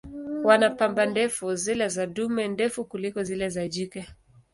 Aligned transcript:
Wana 0.43 0.69
pamba 0.69 1.05
ndefu, 1.05 1.55
zile 1.55 1.87
za 1.87 2.07
dume 2.07 2.47
ndefu 2.47 2.85
kuliko 2.85 3.23
zile 3.23 3.49
za 3.49 3.67
jike. 3.67 4.07